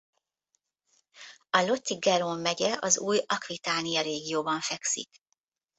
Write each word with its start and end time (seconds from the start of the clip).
A 1.49 1.61
Lot-et-Garonne 1.63 2.39
megye 2.41 2.77
az 2.79 2.99
Új-Aquitania 2.99 4.01
régióban 4.01 4.59
fekszik. 4.59 5.21